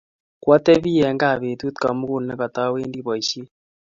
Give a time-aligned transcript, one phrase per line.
[0.43, 3.49] kwa tebi eng kaa petut komugul ne katawendi boishet